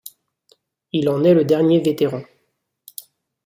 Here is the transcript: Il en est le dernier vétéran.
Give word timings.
Il 0.93 1.09
en 1.09 1.23
est 1.23 1.35
le 1.35 1.45
dernier 1.45 1.79
vétéran. 1.79 2.23